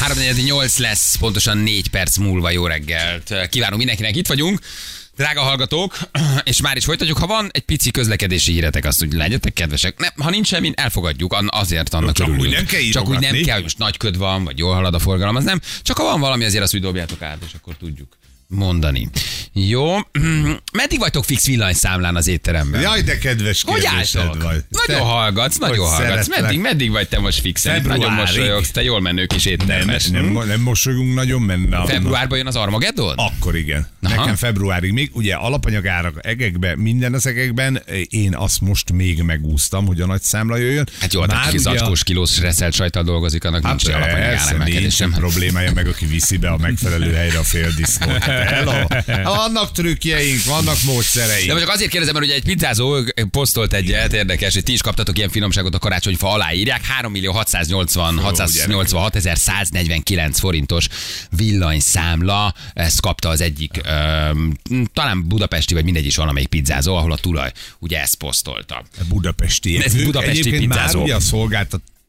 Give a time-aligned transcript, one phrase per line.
[0.00, 3.34] 348 lesz, pontosan 4 perc múlva jó reggelt.
[3.50, 4.58] Kívánunk mindenkinek, itt vagyunk.
[5.16, 5.98] Drága hallgatók,
[6.44, 7.18] és már is folytatjuk.
[7.18, 9.98] Ha van egy pici közlekedési híretek, azt úgy legyetek kedvesek.
[9.98, 12.46] Nem, ha nincs semmi, elfogadjuk, azért annak Csak örülünk.
[12.48, 13.44] úgy nem kell Csak úgy nem írogatni.
[13.44, 15.60] kell, hogy most nagy köd van, vagy jól halad a forgalom, az nem.
[15.82, 18.16] Csak ha van valami, azért azt úgy dobjátok át, és akkor tudjuk
[18.50, 19.08] mondani.
[19.52, 19.96] Jó.
[20.72, 22.80] Meddig vagytok fix villanyszámlán az étteremben?
[22.80, 24.42] Jaj, de kedves Hogy álltok?
[24.42, 24.64] vagy.
[24.86, 26.24] Nagyon hallgatsz, nagyon hallgatsz.
[26.26, 26.40] szeretlek.
[26.42, 27.82] Meddig, meddig vagy te most fixen?
[27.86, 30.06] Nagyon mosolyogsz, te jól menő kis éttermes.
[30.06, 33.14] nem, nem, nem mosolyogunk nagyon, mert Februárban jön az Armageddon?
[33.16, 33.86] Akkor igen.
[34.02, 34.14] Aha.
[34.16, 40.00] Nekem februárig még, ugye alapanyagárak egekben, minden az egekben, én azt most még megúsztam, hogy
[40.00, 40.88] a nagy számla jöjjön.
[41.00, 44.92] Hát jó, tehát aki zacskós kilós reszelt sajtal dolgozik, annak Hát nincs persze, alapanyagáremelkedés nincs
[44.94, 45.10] sem.
[45.12, 48.22] problémája meg, aki viszi be a megfelelő helyre a féldisznót.
[48.22, 48.86] Hát Hello.
[49.24, 51.52] Vannak trükkjeink, vannak módszereink.
[51.52, 52.96] De csak azért kérdezem, mert ugye egy pizzázó
[53.30, 56.84] posztolt egyet, érdekes, hogy ti is kaptatok ilyen finomságot a karácsonyfa alá írják.
[56.84, 60.88] 3 millió 680, 686 149 forintos
[61.30, 64.58] villanyszámla, ezt kapta az egyik, öm,
[64.92, 68.84] talán budapesti, vagy mindegy is valamelyik pizzázó, ahol a tulaj ugye ezt posztolta.
[69.08, 69.84] Budapesti.
[69.84, 70.98] Ez budapesti pizzázó.
[70.98, 71.20] már ugye a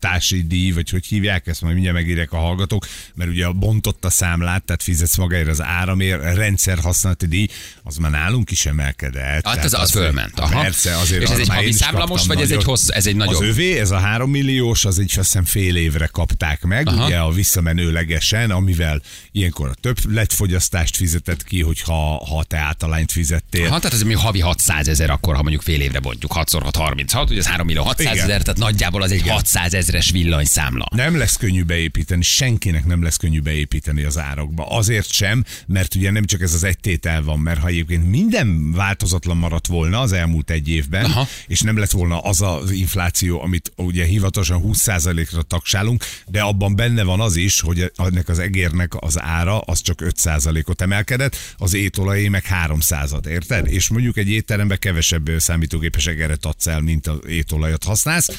[0.01, 4.05] szolgáltatási díj, vagy hogy hívják ezt, majd mindjárt megírják a hallgatók, mert ugye a bontott
[4.05, 7.47] a számlát, tehát fizetsz magáért az áramért, rendszer használati díj,
[7.83, 9.47] az már nálunk is emelkedett.
[9.47, 10.39] Hát az, az azért- fölment.
[10.39, 10.61] Aha.
[10.61, 12.63] Persze, azért És ez arra egy havi számla most, vagy ez egy, nagyot.
[12.63, 13.41] hossz, ez egy nagyobb?
[13.41, 17.05] Az övé, ez a három milliós, az egy azt hiszem fél évre kapták meg, Aha.
[17.05, 19.97] ugye a visszamenőlegesen, amivel ilyenkor a több
[20.29, 23.69] fogyasztást fizetett ki, hogyha ha te általányt fizettél.
[23.69, 26.75] Ha, tehát ez még havi 600 ezer, akkor ha mondjuk fél évre bontjuk, 6 6
[26.75, 28.25] 36, ugye ez 3 millió 600 Igen.
[28.25, 30.85] ezer, tehát nagyjából az egy 600 ezeres villanyszámla.
[30.95, 34.65] Nem lesz könnyű beépíteni, senkinek nem lesz könnyű beépíteni az árakba.
[34.65, 38.71] Azért sem, mert ugye nem csak ez az egy tétel van, mert ha egyébként minden
[38.71, 41.27] változatlan maradt volna az elmúlt egy évben, Aha.
[41.47, 47.03] És nem lett volna az az infláció, amit ugye hivatalosan 20%-ra tagsálunk, de abban benne
[47.03, 52.27] van az is, hogy ennek az egérnek az ára az csak 5%-ot emelkedett, az étolajé
[52.27, 53.67] meg 300-at, érted?
[53.67, 58.29] És mondjuk egy étteremben kevesebb számítógépes egeret adsz el, mint az étolajat használsz.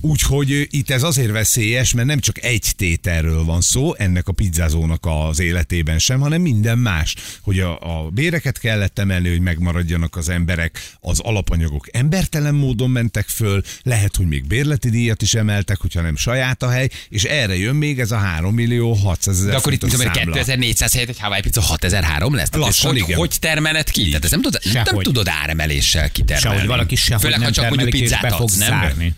[0.00, 5.06] Úgyhogy itt ez azért veszélyes, mert nem csak egy tételről van szó ennek a pizzázónak
[5.28, 7.14] az életében sem, hanem minden más.
[7.42, 13.28] Hogy a, a béreket kellett emelni, hogy megmaradjanak az emberek, az alapanyagok embertelen módon mentek
[13.28, 17.56] föl, lehet, hogy még bérleti díjat is emeltek, hogyha nem saját a hely, és erre
[17.56, 20.32] jön még ez a 3 millió 600 ezer De akkor itt hogy számla.
[20.32, 22.48] 2400 helyett egy Hawaii pizza 6003 lesz?
[22.48, 23.18] Tehát Lassan, és hogy, igen.
[23.18, 24.06] hogy termeled ki?
[24.06, 25.04] Tehát ezt nem tudod, nem Sehogy.
[25.04, 26.56] tudod áremeléssel kitermelni.
[26.56, 28.68] Sehogy valaki sehogy Főleg, nem ha csak mondjuk pizzát be fog adsz, nem?
[28.68, 29.14] zárni.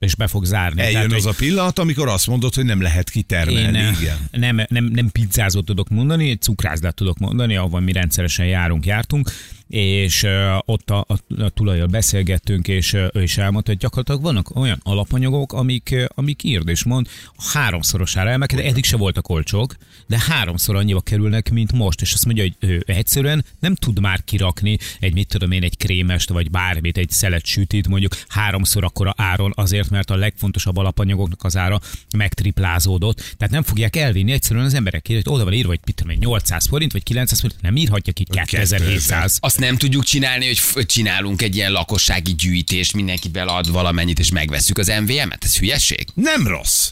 [0.00, 0.80] És be fog zárni.
[0.80, 3.78] Eljön Tehát, az hogy a pillanat, amikor azt mondod, hogy nem lehet kitermelni.
[3.78, 4.16] én igen.
[4.30, 9.30] nem, nem, nem pizzázót tudok mondani, egy cukrászdát tudok mondani, ahol mi rendszeresen járunk, jártunk,
[9.70, 10.26] és
[10.64, 15.52] ott a, a, a tulajjal beszélgettünk, és ő is elmondta, hogy gyakorlatilag vannak olyan alapanyagok,
[15.52, 17.08] amik, amik írd és mond,
[17.52, 19.76] háromszorosára emelkedett, eddig se voltak olcsók,
[20.06, 24.24] de háromszor annyiba kerülnek, mint most, és azt mondja, hogy ő egyszerűen nem tud már
[24.24, 29.14] kirakni egy, mit tudom én, egy krémest, vagy bármit, egy szelet sütit, mondjuk háromszor akkora
[29.16, 31.80] áron, azért, mert a legfontosabb alapanyagoknak az ára
[32.16, 33.16] megtriplázódott.
[33.16, 36.18] Tehát nem fogják elvinni egyszerűen az emberek, hogy oda van írva, hogy mit tudom én,
[36.20, 39.38] 800 forint, vagy 900 forint, nem írhatja ki 2700.
[39.40, 44.78] Azt nem tudjuk csinálni, hogy csinálunk egy ilyen lakossági gyűjtést, mindenki belead valamennyit, és megveszük
[44.78, 45.44] az MVM-et.
[45.44, 46.06] Ez hülyeség?
[46.14, 46.90] Nem rossz.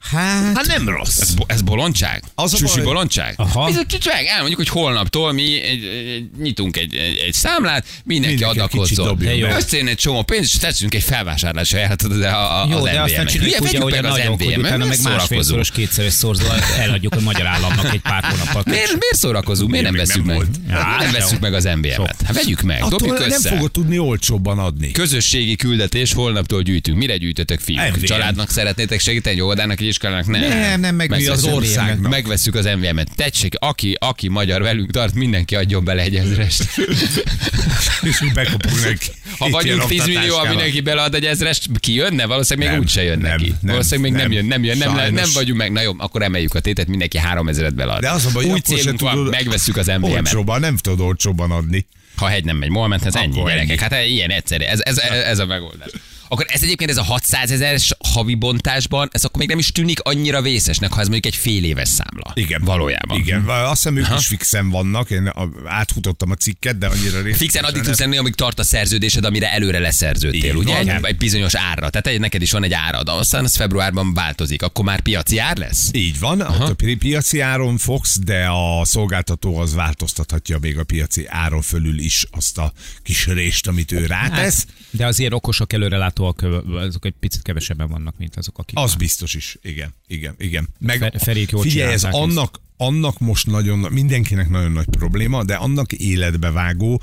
[0.00, 1.20] Hát, Hát nem rossz.
[1.20, 2.22] Ez, ez bolondság?
[2.34, 3.34] Az a Susi baj- bolondság?
[3.36, 3.68] Aha.
[3.68, 8.34] Ez csak meg, elmondjuk, hogy holnaptól mi egy, egy, nyitunk egy, egy, egy számlát, mindenki,
[8.36, 9.18] Mindenki adakozzon.
[9.56, 13.00] Összejön egy csomó pénzt, és teszünk egy felvásárlási ajánlatot de a, a, jó, az de
[13.00, 13.28] aztán MVM-et.
[13.32, 17.20] csináljuk vegyük ahogy a az nagyok, hogy MVM-et, utána meg másfélszoros, kétszeres szorzóval eladjuk a
[17.20, 19.70] magyar államnak egy pár hónap Miért, miért szórakozunk?
[19.70, 20.36] Miért nem nem meg?
[20.36, 21.40] Miért nem Á, veszük sok.
[21.40, 22.16] meg az MVM-et?
[22.24, 23.48] Hát vegyük meg, dobjuk nem össze.
[23.48, 24.90] fogod tudni olcsóbban adni.
[24.90, 26.98] Közösségi küldetés, holnaptól gyűjtünk.
[26.98, 28.02] Mire gyűjtötök, fiúk?
[28.02, 30.26] Családnak szeretnétek segíteni, óvodának, egy iskolának?
[30.26, 30.40] Nem.
[30.40, 32.10] Nem, nem, meg Megveszünk az országnak.
[32.10, 33.08] Megveszük az MVM-et.
[33.16, 36.64] Tessék, aki, aki magyar velünk tart, mindenki adjon bele egy ezrest.
[38.10, 39.06] És úgy bekapunk neki.
[39.38, 40.48] Ha vagyunk ilyen 10 millió, oktatáskával.
[40.48, 42.26] mindenki belead egy ezrest, ki jönne?
[42.26, 43.54] Valószínűleg még úgyse jön nem, neki.
[43.60, 44.38] nem, Valószínűleg még nem, nem.
[44.38, 45.72] jön, nem jön, nem, nem, nem vagyunk meg.
[45.72, 48.00] Na jó, akkor emeljük a tétet, mindenki 3000-et belead.
[48.00, 50.10] De az a baj, se célunk van, megveszük az MVM-et.
[50.10, 51.86] Olcsóban, nem tudod olcsóban adni.
[52.16, 53.80] Ha hegy nem megy Mohamed, ez ennyi gyerekek.
[53.80, 54.64] Hát ilyen egyszerű.
[54.64, 55.90] Ez, ez, ez a megoldás.
[56.28, 60.00] Akkor ez egyébként ez a 600 ezeres havi bontásban, ez akkor még nem is tűnik
[60.00, 62.32] annyira vészesnek, ha ez mondjuk egy fél éves számla.
[62.34, 62.62] Igen.
[62.64, 63.18] Valójában.
[63.18, 65.32] Igen, azt hiszem ők is fixen vannak, én
[65.64, 69.52] átfutottam a cikket, de annyira részletesen Fixen addig tudsz lenni, amíg tart a szerződésed, amire
[69.52, 70.78] előre leszerződtél, ugye?
[70.78, 71.90] Egy, egy bizonyos árra.
[71.90, 74.62] Tehát egy, neked is van egy árad, aztán az februárban változik.
[74.62, 75.88] Akkor már piaci ár lesz?
[75.92, 80.84] Így van, ott a pi- piaci áron fogsz, de a szolgáltató az változtathatja még a
[80.84, 82.72] piaci áron fölül is azt a
[83.02, 84.66] kis rést, amit ő rátesz.
[84.90, 88.78] De azért okosak előre látóak, azok egy picit kevesebben vannak, mint azok, akik...
[88.78, 90.68] Az biztos is, igen, igen, igen.
[90.78, 95.54] Meg Fe- Ferék jól figyelj, ez annak, annak most nagyon, mindenkinek nagyon nagy probléma, de
[95.54, 97.00] annak életbevágó,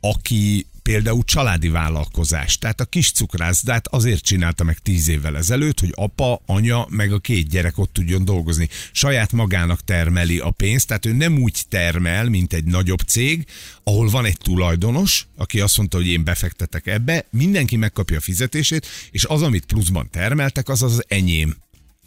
[0.00, 2.58] aki például családi vállalkozás.
[2.58, 7.18] Tehát a kis cukrászdát azért csinálta meg tíz évvel ezelőtt, hogy apa, anya, meg a
[7.18, 8.68] két gyerek ott tudjon dolgozni.
[8.92, 13.46] Saját magának termeli a pénzt, tehát ő nem úgy termel, mint egy nagyobb cég,
[13.84, 18.86] ahol van egy tulajdonos, aki azt mondta, hogy én befektetek ebbe, mindenki megkapja a fizetését,
[19.10, 21.56] és az, amit pluszban termeltek, az az enyém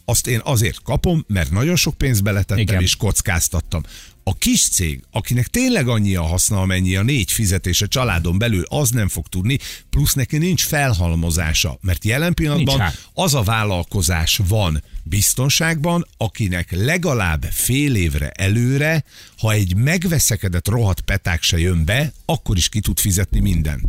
[0.08, 2.82] azt én azért kapom, mert nagyon sok pénzt beletettem Igen.
[2.82, 3.82] És kockáztattam.
[4.22, 8.90] A kis cég, akinek tényleg annyi a haszna, amennyi a négy fizetése családon belül, az
[8.90, 9.58] nem fog tudni,
[9.90, 13.08] plusz neki nincs felhalmozása, mert jelen pillanatban hát.
[13.14, 19.04] az a vállalkozás van biztonságban, akinek legalább fél évre előre,
[19.38, 23.82] ha egy megveszekedett rohadt peták se jön be, akkor is ki tud fizetni minden.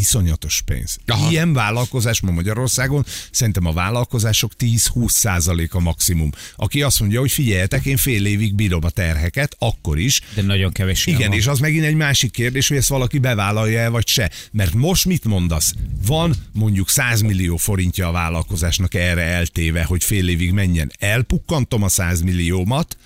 [0.00, 0.98] Iszonyatos pénz.
[1.06, 1.30] Aha.
[1.30, 6.30] Ilyen vállalkozás ma Magyarországon, szerintem a vállalkozások 10-20 százaléka maximum.
[6.56, 10.72] Aki azt mondja, hogy figyeljetek, én fél évig bírom a terheket, akkor is, De nagyon
[10.72, 11.38] kevés igen, van.
[11.38, 14.30] és az megint egy másik kérdés, hogy ezt valaki bevállalja-e vagy se.
[14.52, 15.72] Mert most mit mondasz?
[16.06, 20.92] Van mondjuk 100 millió forintja a vállalkozásnak erre eltéve, hogy fél évig menjen.
[20.98, 22.96] Elpukkantom a 100 milliómat,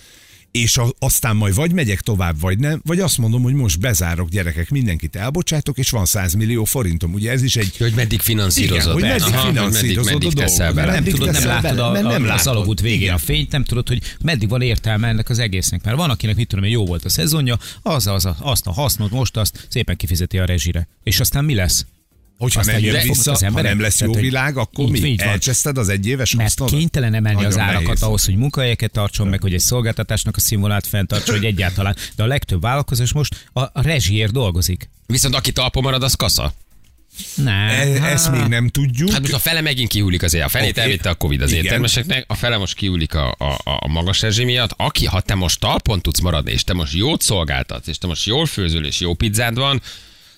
[0.59, 4.29] és a, aztán majd vagy megyek tovább, vagy nem, vagy azt mondom, hogy most bezárok
[4.29, 7.13] gyerekek, mindenkit elbocsátok, és van 100 millió forintom.
[7.13, 7.77] Ugye ez is egy...
[7.77, 8.99] Hogy meddig finanszírozod.
[8.99, 10.93] Igen, hogy meddig Aha, finanszírozod meddig, meddig teszel bele.
[10.93, 13.15] nem tudod, nem látod a, a, nem a szalagút végén Igen.
[13.15, 15.85] a fényt, nem tudod, hogy meddig van értelme ennek az egésznek.
[15.85, 19.11] Mert van, akinek mit tudom, én, jó volt a szezonja, az, az, azt a hasznot,
[19.11, 20.89] most azt szépen kifizeti a rezsire.
[21.03, 21.87] És aztán mi lesz?
[22.39, 23.71] Hogyha Aztán nem jön vissza, az ha emberek.
[23.73, 24.99] nem lesz jó Tehát, világ, akkor mi?
[24.99, 25.21] így.
[25.21, 26.79] Elcseszted az egyéves Mert hasznodat?
[26.79, 28.03] kénytelen emelni az Nagyon árakat nehéz.
[28.03, 31.97] ahhoz, hogy munkahelyeket tartson meg, hogy egy szolgáltatásnak a színvonalát fenntartsa, hogy egyáltalán.
[32.17, 34.89] De a legtöbb vállalkozás most a, a rezsiért dolgozik.
[35.07, 36.55] Viszont aki talpon marad, az kasza.
[37.35, 37.69] Nem.
[37.69, 39.11] E- Ezt még nem tudjuk.
[39.11, 40.45] Hát most a fele megint kihulik azért.
[40.45, 40.81] A felét Oké.
[40.81, 41.65] elvitte a Covid az Igen.
[41.65, 44.71] éttermeseknek, a fele most kihulik a, a, a magas rezsi miatt.
[44.77, 48.27] Aki, ha te most talpon tudsz maradni, és te most jót szolgáltatsz, és te most
[48.27, 49.83] jól főzöl, és jó pizzád van,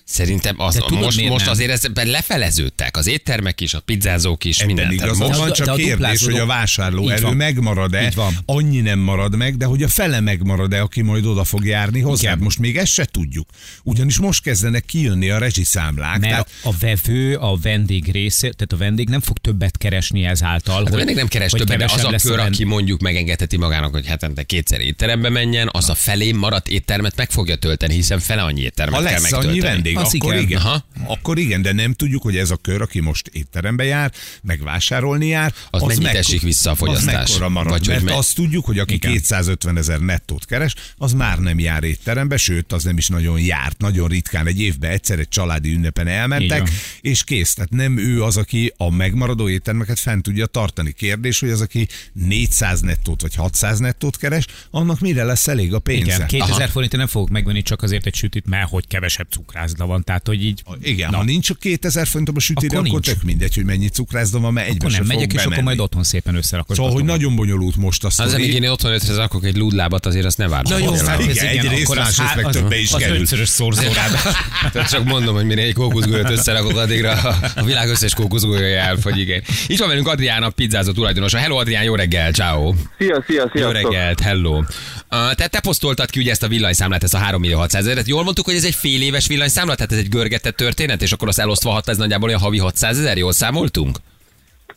[0.09, 1.53] Szerintem az, De tudod, most, most nem?
[1.53, 2.97] azért ezben lefeleződtek.
[2.97, 4.91] Az éttermek is, a pizzázók is, Ebben minden.
[4.91, 8.13] Igazad most, van, de csak a kérdés, duplázódó- hogy a vásárló Így erő megmarad-e,
[8.45, 12.31] annyi nem marad meg, de hogy a fele megmarad-e, aki majd oda fog járni hozzá.
[12.31, 12.43] Igen.
[12.43, 13.49] Most még ezt se tudjuk.
[13.83, 16.19] Ugyanis most kezdenek kijönni a rezsiszámlák.
[16.19, 20.83] Mert Tehát a vevő, a vendég része, tehát a vendég nem fog többet keresni ezáltal.
[20.83, 23.91] Hát a vendég nem keres hogy többet, de az a kör, aki mondjuk megengedheti magának,
[23.93, 28.41] hogy hetente kétszer étterembe menjen, az a felé maradt éttermet meg fogja tölteni, hiszen fele
[28.41, 29.73] annyi éttermet ha kell lesz annyi megtölteni.
[29.73, 30.43] vendég, Az akkor igen.
[30.45, 30.61] igen.
[30.61, 30.85] Aha.
[31.05, 34.11] Akkor igen, de nem tudjuk, hogy ez a kör, aki most étterembe jár,
[34.43, 37.39] meg vásárolni jár, Az mennyit esik vissza a fogyasztás?
[37.39, 39.11] Az marad, Vagy mert me- azt tudjuk, hogy aki Igen.
[39.11, 43.77] 250 ezer nettót keres, az már nem jár étterembe, sőt, az nem is nagyon járt,
[43.81, 46.69] nagyon ritkán egy évben egyszer egy családi ünnepen elmentek,
[47.01, 47.53] és kész.
[47.53, 50.91] Tehát nem ő az, aki a megmaradó éttermeket fent tudja tartani.
[50.91, 55.79] Kérdés, hogy az, aki 400 nettót vagy 600 nettót keres, annak mire lesz elég a
[55.79, 56.13] pénze?
[56.15, 56.67] Igen, 2000 Aha.
[56.71, 60.03] forintért nem fogok megvenni csak azért egy sütit, mert hogy kevesebb cukrászda van.
[60.03, 60.63] Tehát, hogy így...
[60.81, 63.87] Igen, Na, ha nincs a 2000 forintom a sütire, Akkor akkor, tök mindegy, hogy mennyi
[63.87, 65.65] cukrászda van, mert egybe akkor nem megyek, és akkor bemenni.
[65.67, 66.75] majd otthon szépen összerakod.
[66.75, 68.33] Szóval, hogy nagyon bonyolult most a Az, sztori.
[68.33, 70.69] amíg én otthon ötre rakok egy lúdlábat, azért azt ne várd.
[70.69, 72.79] Na jó, Az hát igen, ez egy igen, rész, akkor az, másrészt meg az, többe
[72.79, 73.19] is az kerül.
[73.19, 74.17] ötszörös szorzórába.
[74.73, 79.19] Tehát csak mondom, hogy mire egy kókuszgolyót összerakok, addigra a, a világ összes kókuszgolyója elfogy,
[79.19, 79.41] igen.
[79.67, 81.37] Itt van velünk Adrián, a pizzázó tulajdonosa.
[81.37, 82.73] Hello Adrián, jó reggel, ciao.
[82.97, 83.71] Szia, szia, Jó sziasztok!
[83.73, 84.57] reggelt, hello.
[84.57, 88.07] Uh, te, te posztoltad ki ugye ezt a villanyszámlát, ezt a 3 millió 600 ezeret.
[88.07, 91.27] Jól mondtuk, hogy ez egy fél éves villanyszámla, tehát ez egy görgetett történet, és akkor
[91.27, 93.97] azt elosztva hat, ez nagyjából olyan havi 600 ezer, jól számoltunk?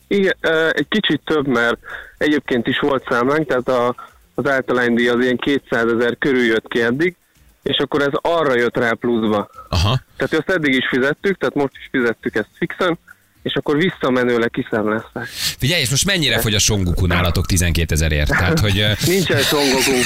[0.07, 0.35] Igen,
[0.71, 1.77] egy kicsit több, mert
[2.17, 3.95] egyébként is volt számlánk, tehát a,
[4.35, 7.15] az általánydíj az ilyen 200 ezer körül jött ki eddig,
[7.63, 9.49] és akkor ez arra jött rá pluszba.
[9.69, 9.99] Aha.
[10.17, 12.97] Tehát ezt eddig is fizettük, tehát most is fizettük ezt fixen,
[13.43, 15.25] és akkor visszamenőleg kiszámlázták.
[15.57, 18.29] Figyelj, és most mennyire fogy a songuku nálatok 12 ezerért?
[18.29, 18.73] Tehát, hogy...
[19.07, 20.03] Nincsen Oké, songokunk.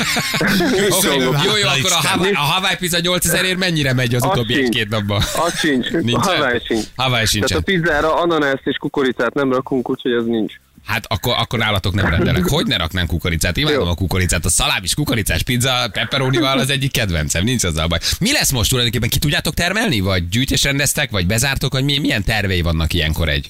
[1.45, 4.65] jó, jó, akkor a Hawaii, a Hawaii pizza 8000ért mennyire megy az Az utóbbi sincs.
[4.65, 5.17] egy-két napban?
[5.17, 5.89] Az sincs.
[5.89, 6.13] Nincsen?
[6.15, 6.85] A Hawaii sincs.
[6.95, 7.57] Hawaii Tehát sincsen.
[7.57, 10.53] a pizzára ananászt és kukoricát nem rakunk, úgyhogy ez nincs.
[10.85, 12.47] Hát akkor, akkor nálatok nem rendelek.
[12.55, 13.57] Hogy ne raknánk kukoricát?
[13.57, 13.89] Imádom Jó.
[13.91, 14.45] a kukoricát.
[14.45, 17.43] A szalámis kukoricás pizza pepperonival az egyik kedvencem.
[17.43, 17.99] Nincs azzal baj.
[18.19, 19.09] Mi lesz most tulajdonképpen?
[19.09, 19.99] Ki tudjátok termelni?
[19.99, 21.11] Vagy gyűjtés rendeztek?
[21.11, 21.73] Vagy bezártok?
[21.73, 23.49] Vagy mi, milyen tervei vannak ilyenkor egy,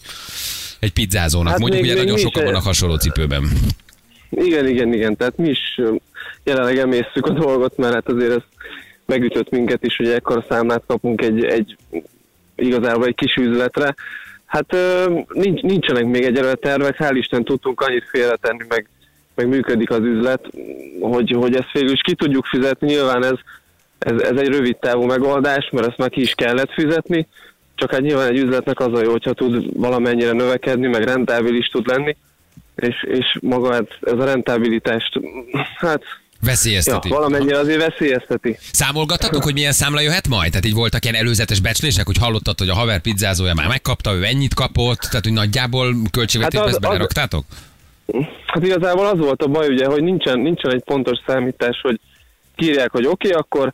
[0.80, 1.52] egy pizzázónak?
[1.52, 3.50] Hát Mondjuk, még- ugye még nagyon sokan vannak hasonló cipőben.
[4.30, 5.16] Igen, igen, igen.
[5.16, 5.82] Tehát mi is
[6.44, 8.42] jelenleg emésztük a dolgot, mert hát azért ez
[9.06, 11.78] megütött minket is, hogy ekkora számlát kapunk egy, egy
[12.56, 13.96] igazából egy kis üzletre.
[14.46, 14.76] Hát
[15.28, 18.90] nincs, nincsenek még egyelőre tervek, hál' Isten tudtunk annyit félretenni, meg,
[19.36, 20.50] meg működik az üzlet,
[21.00, 22.88] hogy, hogy ezt végül is ki tudjuk fizetni.
[22.88, 23.38] Nyilván ez,
[24.00, 27.28] ez, ez egy rövid távú megoldás, mert ezt már ki is kellett fizetni,
[27.76, 31.88] csak hát nyilván egy üzletnek az a jó, hogyha tud valamennyire növekedni, meg rentábilis tud
[31.88, 32.16] lenni,
[32.76, 35.20] és, és maga hát ez a rentabilitást,
[35.76, 36.04] hát
[36.46, 37.10] ja, Veszélyezteti.
[37.10, 38.58] valamennyire azért veszélyezteti.
[38.72, 40.50] Számolgattatok, hogy milyen számla jöhet majd?
[40.50, 44.24] Tehát így voltak ilyen előzetes becslések, hogy hallottad, hogy a haver pizzázója már megkapta, ő
[44.24, 47.46] ennyit kapott, tehát hogy nagyjából költségvetésbe Hát beleraktátok?
[48.46, 52.00] Hát igazából az volt a baj, ugye, hogy nincsen, nincsen egy pontos számítás, hogy
[52.56, 53.74] kírják, hogy oké, okay, akkor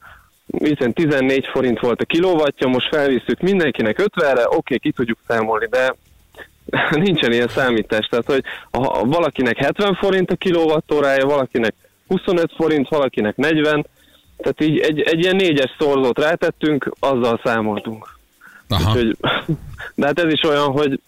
[0.58, 5.96] hiszen 14 forint volt a kilóvatja, most felvisszük mindenkinek 50-re, oké, ki tudjuk számolni, de
[7.06, 8.08] nincsen ilyen számítás.
[8.08, 11.74] Tehát, hogy ha valakinek 70 forint a kilowattórája, valakinek
[12.12, 13.86] 25 forint, valakinek 40,
[14.38, 18.18] tehát így egy, egy ilyen négyes szorzót rátettünk, azzal számoltunk.
[18.68, 18.89] Aha.
[18.89, 19.18] Úgyhogy,
[19.96, 21.00] de hát ez is olyan, hogy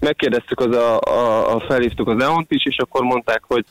[0.00, 3.64] megkérdeztük, az a, a, a felhívtuk az EON-t is, és akkor mondták, hogy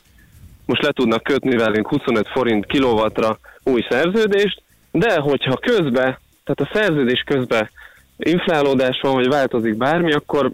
[0.65, 4.61] most le tudnak kötni velünk 25 forint kilowattra új szerződést,
[4.91, 7.69] de hogyha közben, tehát a szerződés közben
[8.17, 10.51] inflálódás van, vagy változik bármi, akkor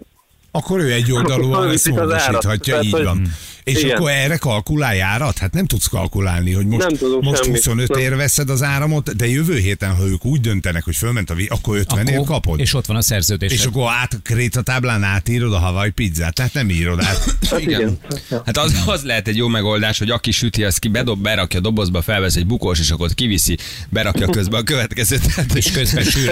[0.50, 3.22] Akkor ő egy oldalúan ezt módosíthatja, így hogy- van.
[3.64, 3.96] És Igen.
[3.96, 5.38] akkor erre kalkulálj árat?
[5.38, 7.56] Hát nem tudsz kalkulálni, hogy most, Nem tudunk most semmit.
[7.64, 7.98] 25 Nem.
[8.00, 11.46] ér veszed az áramot, de jövő héten, ha ők úgy döntenek, hogy fölment a vi,
[11.50, 12.60] akkor 50 ér kapod.
[12.60, 13.52] és ott van a szerződés.
[13.52, 17.36] És akkor át a krétatáblán átírod a Hawaii pizzát, tehát nem írod át.
[17.50, 17.80] hát Igen.
[17.80, 17.98] igen.
[18.46, 21.62] Hát az, az lehet egy jó megoldás, hogy aki süti, az ki bedob, berakja a
[21.62, 23.56] dobozba, felvesz egy bukós, és akkor ott kiviszi,
[23.88, 25.34] berakja közben a következőt.
[25.34, 26.28] Tehát, És közben sül.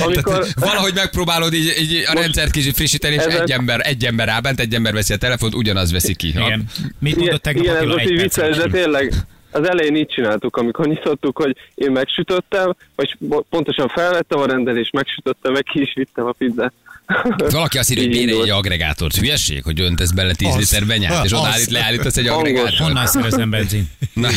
[0.00, 4.28] Amikor, Valahogy megpróbálod így, így a rendszert kicsit frissíteni, és ezek- egy ember, egy ember
[4.28, 6.28] áll bent, egy ember veszi a telefont, ugyanaz veszi ki.
[6.28, 6.63] Igen.
[6.98, 9.12] Mit mondott tegnap, igen, ez most egy így vicces, de tényleg
[9.50, 13.16] az elején így csináltuk, amikor nyitottuk, hogy én megsütöttem, vagy
[13.50, 16.72] pontosan felvettem a rendelést, megsütöttem, meg ki is vittem a pizzát.
[17.50, 19.16] Valaki azt írja, hogy bérelj egy agregátort.
[19.16, 22.76] Hülyeség, hogy öntesz bele 10 Az- liter benyát, és odaállít, leállítasz egy agregátort.
[22.76, 23.90] Honnan szerezem benzin?
[24.12, 24.28] Na,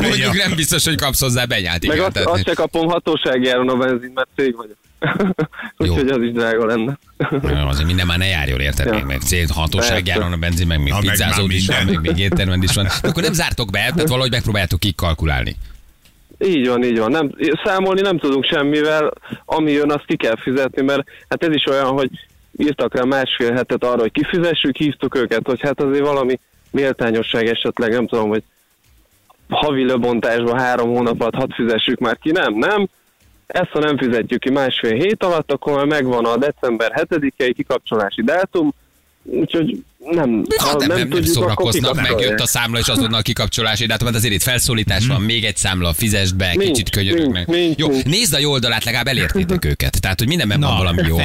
[0.00, 1.86] mondjuk nem biztos, hogy kapsz hozzá benyát.
[1.86, 4.76] Meg azt, azt se kapom hatósági áron a benzin, mert cég vagyok.
[5.78, 6.98] Úgyhogy az is drága lenne.
[7.42, 8.86] Nem, azért minden már ne járjon, érted?
[8.86, 8.92] Ja.
[8.92, 10.06] Még meg cél, hatóság Persze.
[10.06, 12.84] járon a benzin, meg még meg pizzázód is van, meg még éttermed is van.
[13.02, 15.56] De akkor nem zártok be, tehát valahogy megpróbáljátok kikalkulálni.
[16.44, 17.10] Így van, így van.
[17.10, 17.30] Nem,
[17.64, 19.12] számolni nem tudunk semmivel,
[19.44, 22.10] ami jön, azt ki kell fizetni, mert hát ez is olyan, hogy
[22.56, 26.38] írtak rá másfél hetet arra, hogy kifizessük, hívtuk őket, hogy hát azért valami
[26.70, 28.42] méltányosság esetleg, nem tudom, hogy
[29.48, 32.88] havi lebontásban három hónap alatt hadd fizessük már ki, nem, nem.
[33.46, 38.22] Ezt, ha nem fizetjük ki másfél hét alatt, akkor már megvan a december 7-i kikapcsolási
[38.22, 38.72] dátum,
[39.22, 42.30] úgyhogy nem, Hát ha nem, nem, nem tudjuk, szórakoznak, meg kikapcsolják.
[42.30, 45.92] jött a számla, és azonnal kikapcsolási dátum, hát azért itt felszólítás van, még egy számla,
[45.92, 47.48] fizesd be, Nincs, kicsit könyörögnek.
[47.76, 48.04] Jó, nincs.
[48.04, 50.00] nézd a jó oldalát, legalább elértétek őket.
[50.00, 51.16] Tehát, hogy mindenben van valami jó.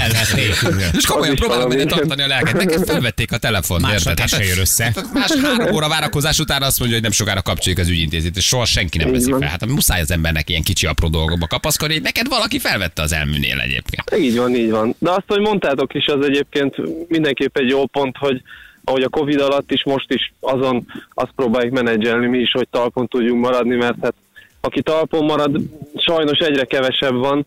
[0.98, 2.54] És komolyan próbálom benne tartani a lelket.
[2.54, 4.28] Neked felvették a telefon, érted?
[4.28, 4.84] se jön össze.
[4.84, 8.46] Hát más három óra várakozás után azt mondja, hogy nem sokára kapcsoljuk az ügyintézét, és
[8.46, 9.48] soha senki nem veszi fel.
[9.50, 13.60] Hát muszáj az embernek ilyen kicsi apró dolgokba kapaszkodni, hogy neked valaki felvette az elműnél
[13.60, 14.24] egyébként.
[14.24, 14.96] Így van, így van.
[15.00, 16.76] De azt, hogy mondtátok is, az egyébként
[17.08, 18.42] mindenképp egy jó pont, hogy
[18.88, 23.08] ahogy a Covid alatt is, most is azon azt próbáljuk menedzselni mi is, hogy talpon
[23.08, 24.14] tudjunk maradni, mert hát
[24.62, 25.62] aki talpon marad,
[25.96, 27.46] sajnos egyre kevesebb van,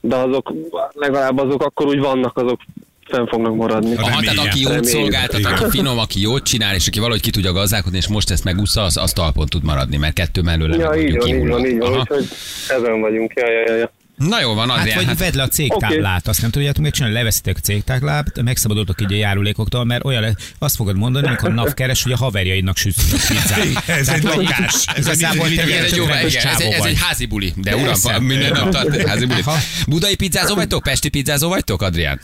[0.00, 0.52] de azok,
[0.92, 2.60] legalább azok akkor úgy vannak, azok
[3.08, 3.94] fenn fognak maradni.
[3.96, 7.52] Aha, tehát aki jót szolgáltat, aki finom, aki jót csinál, és aki valahogy ki tudja
[7.52, 11.08] gazdálkodni, és most ezt megúszza, az, az talpon tud maradni, mert kettő mellőle Ja, meg
[11.08, 12.26] így van, így van, így van, úgyhogy
[12.68, 13.32] ezen vagyunk.
[13.34, 13.90] Ja, ja, ja.
[14.28, 14.96] Na jó van, Hát Adrián.
[14.96, 19.00] vagy Hát, vedd le a cégtáblát, azt nem tudjátok még csinálni, leveszitek a cégtáblát, megszabadultok
[19.00, 23.12] így a járulékoktól, mert olyan azt fogod mondani, amikor NAV keres, hogy a haverjaidnak sütsz
[23.12, 23.88] a pizzát.
[23.98, 24.84] Ez egy lakás.
[24.96, 29.40] Ez ez ez, egy, házi buli, de uram, minden nap tart egy házi buli.
[29.86, 30.82] Budai pizzázó vagytok?
[30.82, 32.20] Pesti pizzázó vagytok, Adrián?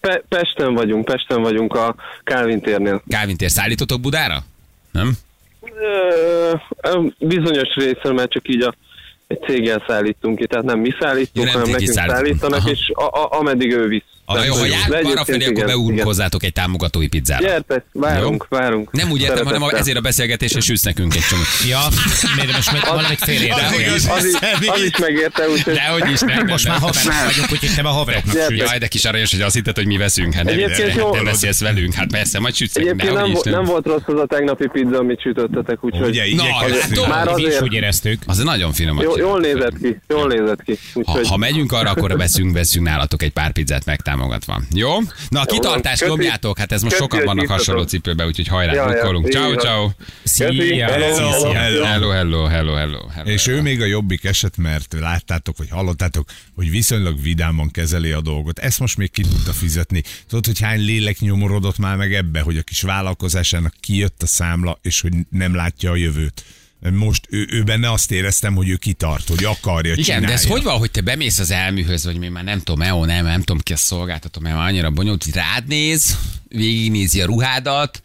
[0.00, 3.02] Pe- Pesten vagyunk, Pesten vagyunk a Kálvin térnél.
[3.08, 4.44] Kávin tér szállítotok Budára?
[4.92, 5.12] Nem?
[7.18, 8.74] Bizonyos részre, mert csak így a
[9.46, 12.70] céggel szállítunk ki, tehát nem mi szállítunk, Ja, nem hanem nekünk szállítanak, Aha.
[12.70, 14.13] és a, a, ameddig ő visz.
[14.26, 16.04] Na jó, ha járunk de arra felé, akkor igen, beúrunk igen.
[16.04, 17.46] hozzátok egy támogatói pizzára.
[17.46, 18.92] Gyertek, várunk, várunk.
[18.92, 21.42] Nem úgy értem, hanem ezért a beszélgetésre süsz nekünk egy csomó.
[21.68, 21.80] Ja,
[22.36, 24.08] miért most meg valamit félre Az igaz.
[24.16, 24.34] Az is,
[24.68, 27.88] az is megérte, úgyhogy Dehogy is, nem, nem, Most már haverok vagyunk, úgyhogy te a
[27.88, 28.58] haveroknak sütsz.
[28.58, 30.34] Jaj, de kis aranyos, hogy azt hitted, hogy mi veszünk.
[30.34, 31.94] Hát nem, nem, jó- nem beszélsz velünk.
[31.94, 32.76] Hát persze, majd sütsz.
[32.76, 37.08] egyébként nem, vo- nem volt rossz az a tegnapi pizza, amit sütöttetek, úgyhogy Ugye, látod?
[37.08, 38.22] Már Mi is azért- úgy éreztük.
[38.26, 39.00] Az nagyon finom.
[39.00, 40.78] jó, jól nézett ki, jól nézett ki.
[41.24, 44.62] Ha, megyünk arra, akkor veszünk, veszünk nálatok egy pár pizzát megtámogatva.
[44.74, 44.90] Jó?
[45.28, 48.86] Na a kitartást nyomjátok, hát ez most Köszi, sokan vannak hasonló cipőbe, úgyhogy hajrá, Ja,
[48.86, 49.28] drukkolunk.
[49.30, 49.90] Ciao, ciao.
[50.22, 50.90] Szia!
[50.90, 52.74] Hello, hello, hello, hello.
[52.74, 53.30] hello.
[53.30, 58.20] És ő még a jobbik eset, mert láttátok, vagy hallottátok, hogy viszonylag vidáman kezeli a
[58.20, 58.58] dolgot.
[58.58, 60.02] Ezt most még ki tudta fizetni.
[60.28, 64.78] Tudod, hogy hány lélek nyomorodott már meg ebbe, hogy a kis vállalkozásának kijött a számla,
[64.82, 66.44] és hogy nem látja a jövőt.
[66.92, 70.26] Most ő, ő benne azt éreztem, hogy ő kitart, hogy akarja, Igen, csinálja.
[70.26, 73.04] de ez hogy van, hogy te bemész az elműhöz, vagy még már nem tudom, EO,
[73.04, 77.26] nem, nem tudom ki a szolgáltató, mert már annyira bonyolult, hogy rád néz, végignézi a
[77.26, 78.02] ruhádat,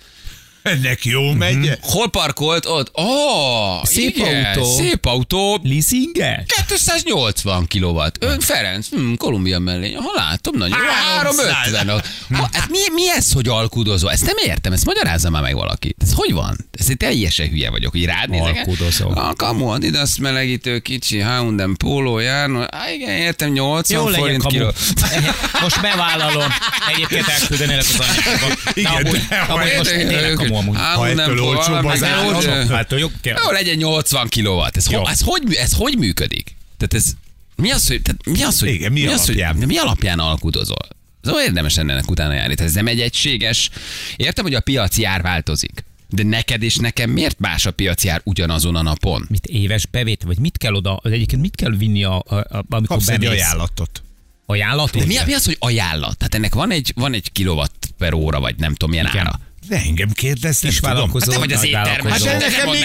[0.74, 1.78] Ennek jó megy.
[1.82, 4.78] hol parkolt, ott, ó, oh, Szép igen, autó.
[4.78, 6.44] szép autó, Leasinges?
[6.68, 8.24] 280 kilowatt.
[8.24, 9.94] Ön Ferenc, hm, Kolumbia mellé.
[9.94, 10.86] Ha látom, nagyon jó.
[11.18, 12.02] 350.
[12.34, 14.08] Ha, hát mi, mi ez, hogy alkudozó?
[14.08, 15.96] Ezt nem értem, ezt magyarázza már meg valaki.
[16.02, 16.58] Ez hogy van?
[16.72, 18.56] Ez egy teljesen hülye vagyok, hogy rád nézek.
[18.56, 19.10] Alkudozó.
[19.10, 22.68] A kamu, Adidas melegítő, kicsi, H&M póló, járna.
[22.72, 24.72] Á, igen, értem, 80 Jó forint kiló.
[25.62, 26.52] Most bevállalom.
[26.94, 28.56] Egyébként elküldenélek az anyába.
[28.74, 30.38] Igen, amúgy, de amúgy Érted?
[30.38, 30.78] most kamu amúgy.
[30.78, 32.92] Ha ettől olcsóbb az meg- áll, Jó, Hát
[33.24, 34.78] jó, legyen 80 kilowatt.
[34.78, 35.00] Ez, Jó.
[35.00, 36.56] ho, ez, hogy, ez hogy működik?
[36.78, 37.12] Tehát ez,
[37.56, 39.68] mi az, hogy, tehát mi az, hogy, Igen, mi az, hogy, alapján?
[39.68, 40.88] mi alapján alkudozol?
[41.22, 42.56] Szóval érdemes ennek utána járni.
[42.56, 43.70] Tehát ez nem egy egységes.
[44.16, 45.84] Értem, hogy a piaci ár változik.
[46.10, 49.26] De neked és nekem miért más a piaci ár ugyanazon a napon?
[49.30, 52.46] Mit éves bevétel, vagy mit kell oda, az egyébként mit kell vinni, a, a, a,
[52.70, 53.38] amikor Kapsz egy bemész?
[53.42, 54.02] ajánlatot.
[54.46, 55.02] Ajánlatot?
[55.02, 56.18] De mi, mi az, hogy ajánlat?
[56.18, 59.20] Tehát ennek van egy, van egy kilowatt per óra, vagy nem tudom milyen Igen.
[59.28, 59.40] ára.
[59.70, 60.94] De engem kérdez, nem Kis tudom.
[60.96, 61.32] vállalkozó.
[61.32, 61.96] Hát te vagy az éttermes.
[62.02, 62.28] vállalkozó.
[62.28, 62.84] Hát nekem még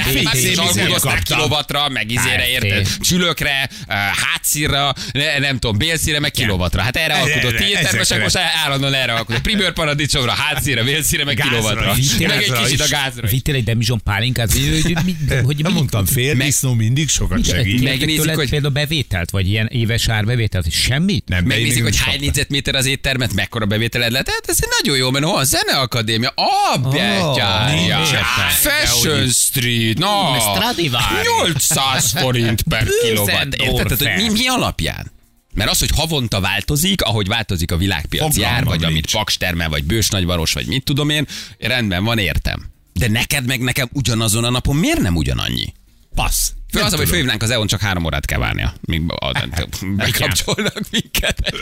[1.01, 1.39] kaptam.
[1.39, 2.65] kilowattra, meg izére KFT.
[2.65, 6.83] érted, csülökre, eh, hátszírra, ne- nem tudom, bélszíre, meg kilowattra.
[6.83, 7.57] Hát erre alkudott.
[7.57, 9.41] Ti éttermesek most állandóan erre alkudott.
[9.41, 11.43] Primőr paradicsomra, hátszírra, bélszíre, meg
[11.97, 13.29] is, Meg egy kicsit a gázra.
[13.29, 14.53] Vittél egy demizson pálinkát,
[15.45, 17.83] hogy, Nem mondtam, fél disznó mindig sokat segít.
[17.83, 21.29] Meg- Megnézik, hogy- például bevételt, vagy ilyen éves árbevételt, semmit?
[21.29, 24.29] Nem, Megnézik, hogy nem hány négyzetméter az éttermet, mekkora bevételed lett.
[24.29, 26.33] Hát ez nagyon jó, mert a zeneakadémia.
[26.75, 27.99] A betyárja.
[28.51, 29.99] Fashion Street.
[29.99, 31.05] Na, Stradivari.
[31.43, 33.55] 800 forint per kilowatt.
[33.55, 33.99] Érted?
[33.99, 35.13] Hogy mi, mi alapján?
[35.55, 39.13] Mert az, hogy havonta változik, ahogy változik a világpiaci Fogalmam ár, vagy amit nincs.
[39.13, 41.27] Paks termel, vagy Bősnagyvaros, vagy mit tudom én,
[41.59, 42.71] rendben van, értem.
[42.93, 45.73] De neked meg nekem ugyanazon a napon miért nem ugyanannyi?
[46.15, 46.51] Passz.
[46.75, 49.33] Fő az, hogy fölhívnánk az EON, csak három órát kell várnia, míg a,
[49.97, 51.53] bekapcsolnak minket.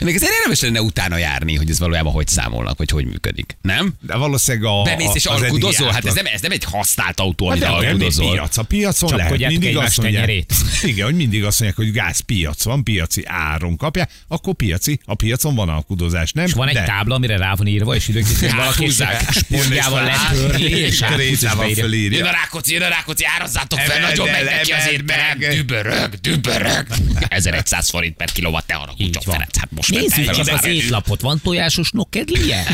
[0.00, 3.56] Ennek azért érdemes lenne utána járni, hogy ez valójában hogy számolnak, vagy hogy működik.
[3.62, 3.92] Nem?
[4.00, 4.82] De valószínűleg a...
[4.82, 5.90] Bemész és alkudozol?
[5.92, 8.30] Hát ez nem, ez nem egy használt autó, Hát amit mint alkudozol.
[8.32, 8.56] piac.
[8.56, 9.22] A piacon lehet.
[9.22, 10.54] Csapkodjátok Mindig azt mondják, tenyerét.
[10.92, 15.54] igen, hogy mindig azt mondják, hogy gázpiac van, piaci áron kapják, akkor piaci, a piacon
[15.54, 16.44] van alkudozás, nem?
[16.44, 19.30] És van egy De- tábla, amire rá van írva, és időnként valaki Áthúzzák.
[19.30, 21.82] spondjával letörli, és áthúz, és Krétával beírja.
[21.82, 22.26] Jön fölírja.
[22.28, 25.38] a Rákóczi, jön a Rákóczi, árazzátok fel, nagyon megy az emeld étterem.
[25.38, 25.54] meg.
[25.54, 26.86] Dübörög, dübörög.
[27.28, 29.22] 1100 forint per kilowatt, te Így csak.
[29.22, 30.68] Ferenc, hát most Nézzük fel csak az ára.
[30.68, 31.20] étlapot.
[31.20, 32.64] Van tojásos nokkedlie?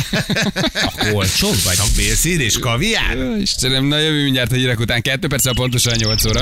[0.82, 1.76] Akkor olcsó vagy?
[1.76, 3.16] Csak bélszín és kaviár?
[3.40, 6.40] Istenem, na jövő mindjárt a hírek után, kettő perccel pontosan 8 óra.